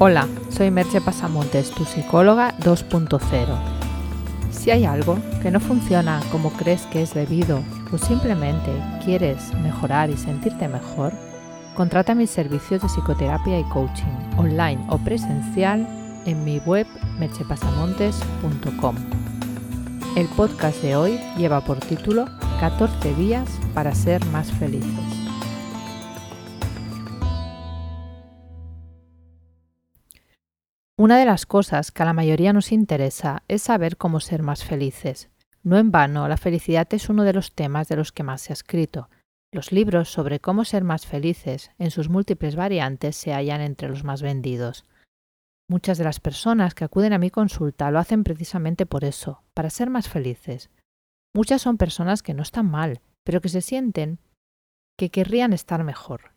Hola, 0.00 0.26
soy 0.48 0.72
Merche 0.72 1.00
Pasamontes, 1.00 1.70
tu 1.70 1.84
psicóloga 1.84 2.52
2.0. 2.58 3.20
Si 4.50 4.72
hay 4.72 4.84
algo 4.86 5.16
que 5.40 5.52
no 5.52 5.60
funciona 5.60 6.20
como 6.32 6.50
crees 6.50 6.82
que 6.86 7.02
es 7.02 7.14
debido 7.14 7.62
o 7.92 7.98
simplemente 7.98 8.72
quieres 9.04 9.54
mejorar 9.62 10.10
y 10.10 10.16
sentirte 10.16 10.66
mejor, 10.66 11.12
contrata 11.76 12.16
mis 12.16 12.30
servicios 12.30 12.82
de 12.82 12.88
psicoterapia 12.88 13.60
y 13.60 13.64
coaching 13.64 14.36
online 14.36 14.84
o 14.88 14.98
presencial 14.98 15.86
en 16.26 16.44
mi 16.44 16.58
web 16.58 16.88
merchepasamontes.com. 17.20 18.96
El 20.16 20.26
podcast 20.26 20.82
de 20.82 20.96
hoy 20.96 21.20
lleva 21.36 21.60
por 21.60 21.78
título 21.78 22.26
14 22.58 23.14
días 23.14 23.48
para 23.74 23.94
ser 23.94 24.24
más 24.26 24.50
felices. 24.50 25.13
Una 31.04 31.18
de 31.18 31.26
las 31.26 31.44
cosas 31.44 31.92
que 31.92 32.02
a 32.02 32.06
la 32.06 32.14
mayoría 32.14 32.54
nos 32.54 32.72
interesa 32.72 33.42
es 33.46 33.60
saber 33.60 33.98
cómo 33.98 34.20
ser 34.20 34.42
más 34.42 34.64
felices. 34.64 35.28
No 35.62 35.76
en 35.76 35.90
vano, 35.90 36.26
la 36.28 36.38
felicidad 36.38 36.88
es 36.94 37.10
uno 37.10 37.24
de 37.24 37.34
los 37.34 37.52
temas 37.52 37.88
de 37.88 37.96
los 37.96 38.10
que 38.10 38.22
más 38.22 38.40
se 38.40 38.54
ha 38.54 38.54
escrito. 38.54 39.10
Los 39.52 39.70
libros 39.70 40.10
sobre 40.10 40.40
cómo 40.40 40.64
ser 40.64 40.82
más 40.82 41.04
felices, 41.04 41.72
en 41.78 41.90
sus 41.90 42.08
múltiples 42.08 42.56
variantes, 42.56 43.16
se 43.16 43.34
hallan 43.34 43.60
entre 43.60 43.90
los 43.90 44.02
más 44.02 44.22
vendidos. 44.22 44.86
Muchas 45.68 45.98
de 45.98 46.04
las 46.04 46.20
personas 46.20 46.74
que 46.74 46.84
acuden 46.86 47.12
a 47.12 47.18
mi 47.18 47.28
consulta 47.28 47.90
lo 47.90 47.98
hacen 47.98 48.24
precisamente 48.24 48.86
por 48.86 49.04
eso, 49.04 49.42
para 49.52 49.68
ser 49.68 49.90
más 49.90 50.08
felices. 50.08 50.70
Muchas 51.34 51.60
son 51.60 51.76
personas 51.76 52.22
que 52.22 52.32
no 52.32 52.42
están 52.42 52.70
mal, 52.70 53.02
pero 53.24 53.42
que 53.42 53.50
se 53.50 53.60
sienten 53.60 54.20
que 54.98 55.10
querrían 55.10 55.52
estar 55.52 55.84
mejor. 55.84 56.33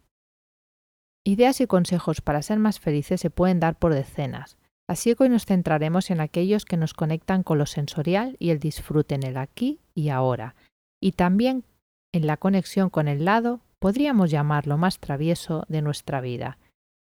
Ideas 1.27 1.59
y 1.59 1.67
consejos 1.67 2.22
para 2.22 2.41
ser 2.41 2.58
más 2.58 2.80
felices 2.80 3.20
se 3.20 3.30
pueden 3.30 3.59
dar 3.59 3.77
por 3.77 3.94
decenas, 3.94 4.55
así 4.88 5.13
que 5.13 5.23
hoy 5.23 5.30
nos 5.30 5.45
centraremos 5.45 6.09
en 6.09 6.22
aquellos 6.22 6.64
que 6.64 6.78
nos 6.78 6.94
conectan 6.94 7.44
con 7.44 7.58
lo 7.58 7.66
sensorial 7.66 8.38
y 8.39 8.52
el 8.52 8.59
disfrute 8.59 9.16
en 9.16 9.23
el 9.23 9.36
aquí 9.36 9.81
y 9.94 10.08
ahora, 10.08 10.56
y 11.02 11.11
también 11.11 11.66
en 12.14 12.28
la 12.28 12.38
conexión 12.38 12.89
con 12.89 13.09
el 13.09 13.25
lado, 13.25 13.59
podríamos 13.80 14.31
llamarlo 14.31 14.78
más 14.78 15.00
travieso 15.00 15.66
de 15.67 15.81
nuestra 15.81 16.22
vida. 16.22 16.59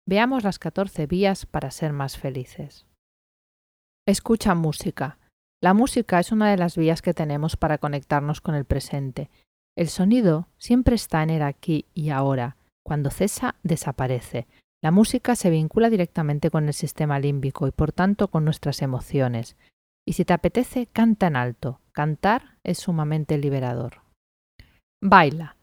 Veamos 0.07 0.45
las 0.45 0.57
14 0.57 1.05
vías 1.05 1.45
para 1.45 1.69
ser 1.69 1.91
más 1.91 2.17
felices. 2.17 2.85
Escucha 4.07 4.55
música. 4.55 5.17
La 5.61 5.73
música 5.73 6.21
es 6.21 6.31
una 6.31 6.49
de 6.49 6.55
las 6.55 6.77
vías 6.77 7.01
que 7.01 7.13
tenemos 7.13 7.57
para 7.57 7.77
conectarnos 7.77 8.39
con 8.39 8.55
el 8.55 8.63
presente. 8.63 9.29
El 9.75 9.89
sonido 9.89 10.47
siempre 10.57 10.95
está 10.95 11.23
en 11.23 11.29
el 11.29 11.41
aquí 11.41 11.87
y 11.93 12.11
ahora, 12.11 12.55
cuando 12.83 13.09
cesa, 13.09 13.55
desaparece. 13.63 14.47
La 14.83 14.91
música 14.91 15.35
se 15.35 15.49
vincula 15.49 15.89
directamente 15.89 16.51
con 16.51 16.67
el 16.67 16.73
sistema 16.73 17.17
límbico 17.17 17.67
y 17.67 17.71
por 17.71 17.93
tanto 17.93 18.27
con 18.27 18.43
nuestras 18.43 18.81
emociones. 18.81 19.55
Y 20.05 20.13
si 20.13 20.25
te 20.25 20.33
apetece, 20.33 20.87
canta 20.87 21.27
en 21.27 21.37
alto. 21.37 21.79
Cantar 21.93 22.57
es 22.63 22.79
sumamente 22.79 23.37
liberador. 23.37 24.01
Baila. 25.01 25.55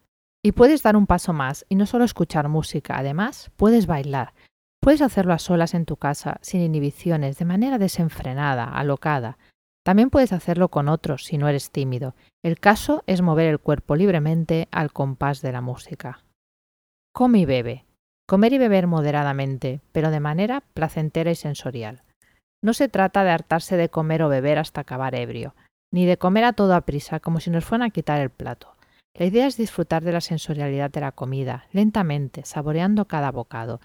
Y 0.42 0.52
puedes 0.52 0.82
dar 0.82 0.96
un 0.96 1.06
paso 1.06 1.34
más 1.34 1.66
y 1.68 1.74
no 1.74 1.84
solo 1.84 2.04
escuchar 2.04 2.48
música, 2.48 2.96
además 2.96 3.50
puedes 3.56 3.86
bailar. 3.86 4.32
Puedes 4.80 5.02
hacerlo 5.02 5.34
a 5.34 5.38
solas 5.38 5.74
en 5.74 5.84
tu 5.84 5.96
casa, 5.96 6.38
sin 6.40 6.62
inhibiciones, 6.62 7.36
de 7.36 7.44
manera 7.44 7.76
desenfrenada, 7.76 8.64
alocada. 8.64 9.36
También 9.84 10.08
puedes 10.08 10.32
hacerlo 10.32 10.68
con 10.68 10.88
otros 10.88 11.24
si 11.24 11.36
no 11.36 11.48
eres 11.48 11.70
tímido. 11.70 12.14
El 12.42 12.58
caso 12.58 13.02
es 13.06 13.20
mover 13.20 13.48
el 13.48 13.58
cuerpo 13.58 13.96
libremente 13.96 14.68
al 14.70 14.92
compás 14.92 15.42
de 15.42 15.52
la 15.52 15.60
música. 15.60 16.24
Come 17.12 17.40
y 17.40 17.44
bebe. 17.44 17.86
Comer 18.28 18.52
y 18.52 18.58
beber 18.58 18.86
moderadamente, 18.86 19.80
pero 19.92 20.10
de 20.10 20.20
manera 20.20 20.62
placentera 20.74 21.30
y 21.30 21.34
sensorial. 21.34 22.02
No 22.62 22.74
se 22.74 22.88
trata 22.88 23.24
de 23.24 23.30
hartarse 23.30 23.76
de 23.76 23.88
comer 23.88 24.22
o 24.22 24.28
beber 24.28 24.58
hasta 24.58 24.82
acabar 24.82 25.14
ebrio, 25.14 25.54
ni 25.92 26.06
de 26.06 26.18
comer 26.18 26.44
a 26.44 26.52
toda 26.52 26.82
prisa 26.82 27.20
como 27.20 27.40
si 27.40 27.50
nos 27.50 27.64
fueran 27.64 27.88
a 27.88 27.90
quitar 27.90 28.20
el 28.20 28.30
plato. 28.30 28.76
La 29.14 29.26
idea 29.26 29.46
es 29.46 29.56
disfrutar 29.56 30.04
de 30.04 30.12
la 30.12 30.20
sensorialidad 30.20 30.90
de 30.90 31.00
la 31.00 31.12
comida, 31.12 31.66
lentamente, 31.72 32.44
saboreando 32.44 33.06
cada 33.06 33.32
bocado, 33.32 33.80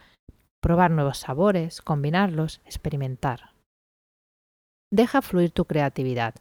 probar 0.61 0.91
nuevos 0.91 1.17
sabores, 1.17 1.81
combinarlos, 1.81 2.61
experimentar. 2.66 3.51
Deja 4.91 5.21
fluir 5.21 5.51
tu 5.51 5.66
creatividad. 5.66 6.35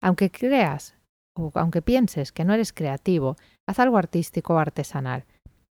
Aunque 0.00 0.30
creas 0.30 0.94
o 1.34 1.50
aunque 1.54 1.82
pienses 1.82 2.32
que 2.32 2.44
no 2.44 2.54
eres 2.54 2.72
creativo, 2.72 3.36
haz 3.66 3.80
algo 3.80 3.98
artístico 3.98 4.54
o 4.54 4.58
artesanal. 4.58 5.24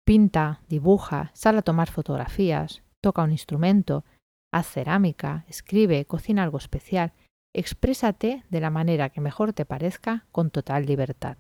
Pinta, 0.05 0.63
dibuja, 0.69 1.31
sale 1.33 1.59
a 1.59 1.63
tomar 1.63 1.89
fotografías, 1.89 2.83
toca 3.01 3.23
un 3.23 3.31
instrumento, 3.31 4.05
haz 4.53 4.67
cerámica, 4.67 5.45
escribe, 5.49 6.05
cocina 6.07 6.43
algo 6.43 6.59
especial. 6.59 7.13
Exprésate 7.55 8.45
de 8.49 8.61
la 8.61 8.71
manera 8.71 9.11
que 9.11 9.21
mejor 9.21 9.53
te 9.53 9.65
parezca 9.65 10.27
con 10.33 10.51
total 10.51 10.87
libertad. 10.87 11.37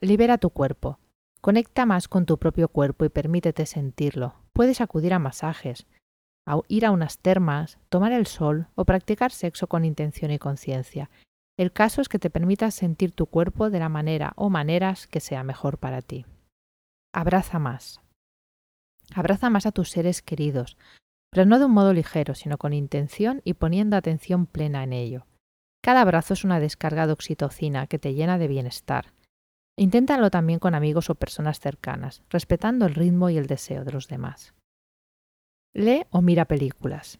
Libera 0.00 0.38
tu 0.38 0.50
cuerpo. 0.50 0.98
Conecta 1.40 1.86
más 1.86 2.08
con 2.08 2.26
tu 2.26 2.38
propio 2.38 2.68
cuerpo 2.68 3.04
y 3.04 3.10
permítete 3.10 3.66
sentirlo. 3.66 4.34
Puedes 4.52 4.80
acudir 4.80 5.14
a 5.14 5.18
masajes, 5.18 5.86
a 6.46 6.60
ir 6.66 6.84
a 6.84 6.90
unas 6.90 7.18
termas, 7.18 7.78
tomar 7.88 8.12
el 8.12 8.26
sol 8.26 8.68
o 8.74 8.84
practicar 8.84 9.30
sexo 9.30 9.68
con 9.68 9.84
intención 9.84 10.30
y 10.30 10.38
conciencia. 10.38 11.10
El 11.58 11.72
caso 11.72 12.00
es 12.00 12.08
que 12.08 12.18
te 12.18 12.30
permitas 12.30 12.74
sentir 12.74 13.12
tu 13.12 13.26
cuerpo 13.26 13.70
de 13.70 13.78
la 13.78 13.88
manera 13.88 14.32
o 14.36 14.50
maneras 14.50 15.06
que 15.06 15.20
sea 15.20 15.44
mejor 15.44 15.78
para 15.78 16.02
ti. 16.02 16.26
Abraza 17.16 17.58
más. 17.58 18.02
Abraza 19.14 19.48
más 19.48 19.64
a 19.64 19.72
tus 19.72 19.88
seres 19.88 20.20
queridos, 20.20 20.76
pero 21.30 21.46
no 21.46 21.58
de 21.58 21.64
un 21.64 21.72
modo 21.72 21.94
ligero, 21.94 22.34
sino 22.34 22.58
con 22.58 22.74
intención 22.74 23.40
y 23.42 23.54
poniendo 23.54 23.96
atención 23.96 24.44
plena 24.44 24.84
en 24.84 24.92
ello. 24.92 25.26
Cada 25.82 26.02
abrazo 26.02 26.34
es 26.34 26.44
una 26.44 26.60
descarga 26.60 27.06
de 27.06 27.14
oxitocina 27.14 27.86
que 27.86 27.98
te 27.98 28.12
llena 28.12 28.36
de 28.36 28.48
bienestar. 28.48 29.14
Inténtalo 29.78 30.30
también 30.30 30.58
con 30.58 30.74
amigos 30.74 31.08
o 31.08 31.14
personas 31.14 31.58
cercanas, 31.58 32.22
respetando 32.28 32.84
el 32.84 32.94
ritmo 32.94 33.30
y 33.30 33.38
el 33.38 33.46
deseo 33.46 33.82
de 33.86 33.92
los 33.92 34.08
demás. 34.08 34.52
Lee 35.72 36.04
o 36.10 36.20
mira 36.20 36.44
películas. 36.44 37.18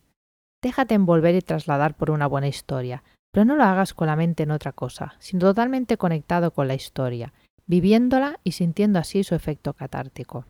Déjate 0.62 0.92
envolver 0.92 1.34
y 1.34 1.40
trasladar 1.40 1.96
por 1.96 2.10
una 2.10 2.26
buena 2.26 2.48
historia, 2.48 3.02
pero 3.32 3.46
no 3.46 3.56
lo 3.56 3.64
hagas 3.64 3.94
con 3.94 4.08
la 4.08 4.16
mente 4.16 4.42
en 4.42 4.50
otra 4.50 4.72
cosa, 4.72 5.14
sino 5.20 5.40
totalmente 5.40 5.96
conectado 5.96 6.50
con 6.50 6.68
la 6.68 6.74
historia 6.74 7.32
viviéndola 7.66 8.40
y 8.44 8.52
sintiendo 8.52 8.98
así 8.98 9.24
su 9.24 9.34
efecto 9.34 9.74
catártico. 9.74 10.46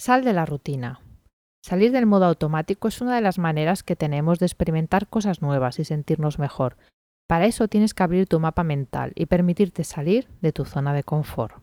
Sal 0.00 0.24
de 0.24 0.32
la 0.32 0.46
rutina. 0.46 1.00
Salir 1.64 1.90
del 1.92 2.06
modo 2.06 2.26
automático 2.26 2.88
es 2.88 3.00
una 3.00 3.14
de 3.14 3.20
las 3.20 3.38
maneras 3.38 3.82
que 3.82 3.96
tenemos 3.96 4.38
de 4.38 4.46
experimentar 4.46 5.08
cosas 5.08 5.42
nuevas 5.42 5.78
y 5.78 5.84
sentirnos 5.84 6.38
mejor. 6.38 6.76
Para 7.28 7.46
eso 7.46 7.68
tienes 7.68 7.94
que 7.94 8.02
abrir 8.02 8.26
tu 8.26 8.40
mapa 8.40 8.62
mental 8.62 9.12
y 9.14 9.26
permitirte 9.26 9.84
salir 9.84 10.28
de 10.40 10.52
tu 10.52 10.64
zona 10.64 10.94
de 10.94 11.02
confort. 11.02 11.62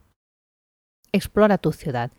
Explora 1.12 1.58
tu 1.58 1.72
ciudad. 1.72 2.12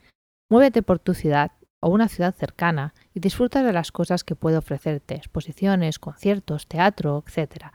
Muévete 0.50 0.82
por 0.82 0.98
tu 0.98 1.14
ciudad 1.14 1.52
o 1.80 1.90
una 1.90 2.08
ciudad 2.08 2.34
cercana 2.34 2.94
y 3.14 3.20
disfruta 3.20 3.62
de 3.62 3.72
las 3.72 3.92
cosas 3.92 4.24
que 4.24 4.34
puede 4.34 4.56
ofrecerte, 4.56 5.14
exposiciones, 5.14 5.98
conciertos, 5.98 6.66
teatro, 6.66 7.22
etc. 7.26 7.66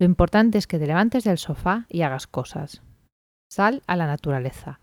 Lo 0.00 0.06
importante 0.06 0.58
es 0.58 0.66
que 0.66 0.78
te 0.78 0.86
levantes 0.86 1.24
del 1.24 1.38
sofá 1.38 1.86
y 1.88 2.02
hagas 2.02 2.26
cosas. 2.26 2.82
Sal 3.54 3.84
a 3.86 3.94
la 3.94 4.08
naturaleza. 4.08 4.80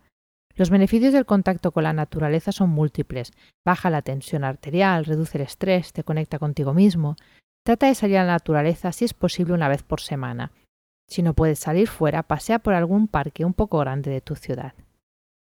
Los 0.55 0.69
beneficios 0.69 1.11
del 1.11 1.25
contacto 1.25 1.73
con 1.73 1.83
la 1.83 1.91
naturaleza 1.91 2.53
son 2.53 2.69
múltiples. 2.69 3.33
Baja 3.65 3.89
la 3.89 4.01
tensión 4.01 4.45
arterial, 4.45 5.03
reduce 5.03 5.37
el 5.37 5.43
estrés, 5.43 5.91
te 5.91 6.05
conecta 6.05 6.39
contigo 6.39 6.73
mismo. 6.73 7.17
Trata 7.65 7.87
de 7.87 7.95
salir 7.95 8.17
a 8.17 8.23
la 8.23 8.31
naturaleza 8.31 8.93
si 8.93 9.03
es 9.03 9.13
posible 9.13 9.53
una 9.53 9.67
vez 9.67 9.83
por 9.83 9.99
semana. 9.99 10.53
Si 11.09 11.21
no 11.21 11.33
puedes 11.33 11.59
salir 11.59 11.89
fuera, 11.89 12.23
pasea 12.23 12.59
por 12.59 12.73
algún 12.73 13.09
parque 13.09 13.43
un 13.43 13.53
poco 13.53 13.77
grande 13.79 14.09
de 14.09 14.21
tu 14.21 14.35
ciudad. 14.37 14.73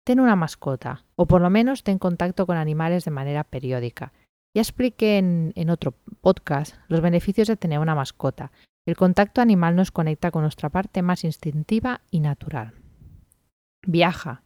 Ten 0.06 0.20
una 0.20 0.36
mascota, 0.36 1.04
o 1.16 1.26
por 1.26 1.42
lo 1.42 1.50
menos 1.50 1.82
ten 1.82 1.98
contacto 1.98 2.46
con 2.46 2.58
animales 2.58 3.04
de 3.04 3.10
manera 3.10 3.44
periódica. 3.44 4.14
Ya 4.54 4.62
expliqué 4.62 5.18
en, 5.18 5.54
en 5.56 5.72
otro 5.72 5.96
podcast 6.22 6.76
los 6.88 7.02
beneficios 7.02 7.48
de 7.48 7.58
tener 7.58 7.80
una 7.80 7.96
mascota. 7.96 8.52
El 8.86 8.96
contacto 8.96 9.42
animal 9.42 9.76
nos 9.76 9.90
conecta 9.90 10.30
con 10.30 10.44
nuestra 10.44 10.70
parte 10.70 11.02
más 11.02 11.24
instintiva 11.24 12.02
y 12.12 12.20
natural. 12.20 12.76
Viaja. 13.90 14.44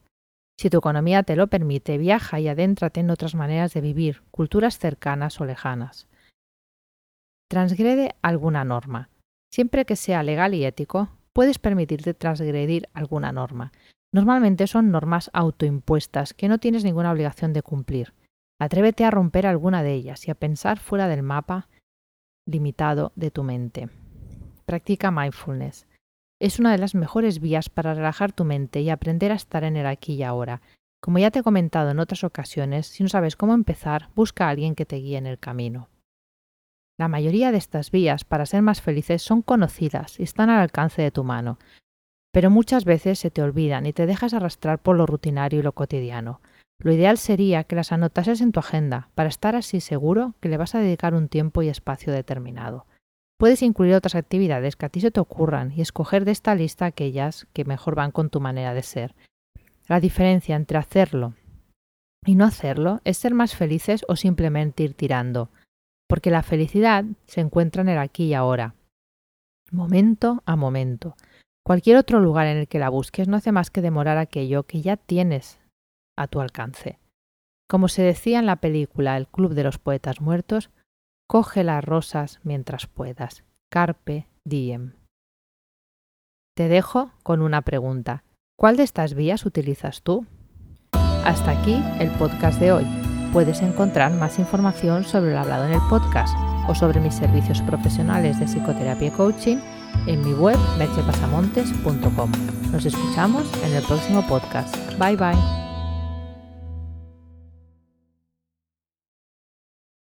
Si 0.60 0.70
tu 0.70 0.78
economía 0.78 1.24
te 1.24 1.36
lo 1.36 1.48
permite, 1.48 1.98
viaja 1.98 2.40
y 2.40 2.48
adéntrate 2.48 3.00
en 3.00 3.10
otras 3.10 3.34
maneras 3.34 3.74
de 3.74 3.82
vivir, 3.82 4.22
culturas 4.30 4.78
cercanas 4.78 5.42
o 5.42 5.46
lejanas. 5.46 6.08
Transgrede 7.50 8.14
alguna 8.22 8.64
norma. 8.64 9.10
Siempre 9.52 9.86
que 9.86 9.96
sea 9.96 10.22
legal 10.22 10.54
y 10.54 10.64
ético, 10.64 11.10
puedes 11.34 11.58
permitirte 11.58 12.14
transgredir 12.14 12.88
alguna 12.94 13.32
norma. 13.32 13.72
Normalmente 14.14 14.68
son 14.68 14.92
normas 14.92 15.32
autoimpuestas 15.34 16.36
que 16.36 16.48
no 16.48 16.60
tienes 16.60 16.84
ninguna 16.84 17.12
obligación 17.12 17.52
de 17.52 17.64
cumplir. 17.64 18.14
Atrévete 18.60 19.06
a 19.06 19.12
romper 19.12 19.48
alguna 19.48 19.82
de 19.82 19.94
ellas 19.96 20.28
y 20.28 20.32
a 20.32 20.36
pensar 20.36 20.78
fuera 20.78 21.08
del 21.08 21.24
mapa 21.24 21.68
limitado 22.46 23.12
de 23.16 23.32
tu 23.32 23.42
mente. 23.42 23.90
Practica 24.66 25.10
mindfulness 25.10 25.88
es 26.42 26.58
una 26.58 26.72
de 26.72 26.80
las 26.80 26.96
mejores 26.96 27.40
vías 27.40 27.70
para 27.70 27.94
relajar 27.94 28.34
tu 28.34 28.46
mente 28.46 28.82
y 28.82 28.90
aprender 28.90 29.32
a 29.32 29.36
estar 29.36 29.64
en 29.64 29.78
el 29.78 29.86
aquí 29.86 30.16
y 30.16 30.24
ahora. 30.24 30.64
Como 31.00 31.20
ya 31.20 31.30
te 31.30 31.40
he 31.40 31.44
comentado 31.44 31.92
en 31.92 32.00
otras 32.00 32.24
ocasiones, 32.24 32.88
si 32.88 33.04
no 33.04 33.10
sabes 33.10 33.36
cómo 33.36 33.54
empezar, 33.54 34.10
busca 34.16 34.48
a 34.48 34.50
alguien 34.50 34.74
que 34.74 34.88
te 34.88 34.96
guíe 34.96 35.18
en 35.18 35.28
el 35.28 35.38
camino. 35.38 35.88
La 37.00 37.08
mayoría 37.08 37.52
de 37.52 37.60
estas 37.60 37.92
vías 37.92 38.26
para 38.26 38.48
ser 38.48 38.64
más 38.64 38.82
felices 38.82 39.22
son 39.22 39.44
conocidas 39.44 40.20
y 40.20 40.24
están 40.24 40.50
al 40.50 40.62
alcance 40.62 41.04
de 41.04 41.12
tu 41.12 41.24
mano, 41.24 41.60
pero 42.32 42.50
muchas 42.50 42.86
veces 42.86 43.20
se 43.20 43.30
te 43.30 43.44
olvidan 43.44 43.86
y 43.86 43.94
te 43.94 44.08
dejas 44.08 44.34
arrastrar 44.34 44.80
por 44.80 44.98
lo 44.98 45.06
rutinario 45.06 45.60
y 45.60 45.64
lo 45.64 45.74
cotidiano. 45.74 46.42
Lo 46.80 46.92
ideal 46.92 47.20
sería 47.20 47.66
que 47.66 47.76
las 47.76 47.92
anotases 47.92 48.42
en 48.42 48.52
tu 48.52 48.60
agenda 48.60 49.10
para 49.14 49.30
estar 49.30 49.56
así 49.56 49.80
seguro 49.80 50.34
que 50.40 50.50
le 50.50 50.58
vas 50.58 50.74
a 50.74 50.80
dedicar 50.80 51.14
un 51.14 51.28
tiempo 51.28 51.62
y 51.62 51.70
espacio 51.70 52.12
determinado. 52.12 52.88
Puedes 53.42 53.64
incluir 53.64 53.96
otras 53.96 54.14
actividades 54.14 54.76
que 54.76 54.86
a 54.86 54.90
ti 54.90 55.02
se 55.02 55.10
te 55.10 55.20
ocurran 55.20 55.72
y 55.76 55.82
escoger 55.82 56.26
de 56.26 56.32
esta 56.32 56.54
lista 56.54 56.86
aquellas 56.86 57.48
que 57.54 57.66
mejor 57.66 57.96
van 57.96 58.12
con 58.12 58.30
tu 58.30 58.40
manera 58.40 58.76
de 58.76 58.84
ser. 58.84 59.16
La 59.88 60.00
diferencia 60.00 60.56
entre 60.56 60.78
hacerlo 60.78 61.34
y 62.24 62.36
no 62.36 62.46
hacerlo 62.46 63.02
es 63.04 63.18
ser 63.18 63.34
más 63.34 63.56
felices 63.56 64.06
o 64.08 64.16
simplemente 64.16 64.84
ir 64.84 64.94
tirando 64.94 65.50
porque 66.08 66.30
la 66.30 66.44
felicidad 66.44 67.04
se 67.26 67.42
encuentra 67.42 67.82
en 67.82 67.90
el 67.90 67.98
aquí 67.98 68.26
y 68.26 68.36
ahora, 68.36 68.76
momento 69.72 70.44
a 70.46 70.56
momento. 70.56 71.16
Cualquier 71.66 71.98
otro 71.98 72.20
lugar 72.20 72.46
en 72.46 72.58
el 72.58 72.68
que 72.68 72.78
la 72.78 72.90
busques 72.90 73.28
no 73.28 73.38
hace 73.38 73.52
más 73.52 73.72
que 73.72 73.82
demorar 73.82 74.20
aquello 74.20 74.68
que 74.68 74.84
ya 74.84 74.98
tienes 74.98 75.60
a 76.16 76.28
tu 76.28 76.42
alcance. 76.42 77.00
Como 77.68 77.88
se 77.88 78.04
decía 78.04 78.38
en 78.38 78.46
la 78.46 78.58
película 78.58 79.18
El 79.18 79.28
Club 79.28 79.56
de 79.56 79.64
los 79.64 79.80
Poetas 79.80 80.22
Muertos, 80.22 80.70
coge 81.32 81.64
las 81.64 81.82
rosas 81.82 82.42
mientras 82.44 82.88
puedas. 82.88 83.46
Carpe 83.72 84.28
diem. 84.44 84.96
Te 86.58 86.68
dejo 86.68 87.14
con 87.24 87.42
una 87.42 87.62
pregunta. 87.62 88.26
¿Cuál 88.60 88.76
de 88.76 88.84
estas 88.84 89.14
vías 89.14 89.46
utilizas 89.46 90.02
tú? 90.02 90.26
Hasta 91.24 91.52
aquí 91.52 91.82
el 92.02 92.12
podcast 92.12 92.60
de 92.60 92.74
hoy 92.74 92.86
puedes 93.32 93.62
encontrar 93.62 94.12
más 94.12 94.40
información 94.40 95.06
sobre 95.06 95.32
lo 95.32 95.40
hablado 95.40 95.68
en 95.68 95.72
el 95.72 95.82
podcast 95.90 96.36
o 96.68 96.76
sobre 96.76 97.00
mis 97.00 97.16
servicios 97.16 97.62
profesionales 97.62 98.38
de 98.38 98.48
psicoterapia 98.48 99.08
y 99.08 99.12
coaching 99.12 99.58
en 100.08 100.22
mi 100.26 100.34
web 100.34 100.58
merchepasamontes.com. 100.78 102.32
Nos 102.74 102.86
escuchamos 102.86 103.50
en 103.64 103.74
el 103.74 103.84
próximo 103.84 104.22
podcast. 104.28 104.76
Bye 105.00 105.16
bye. 105.16 105.61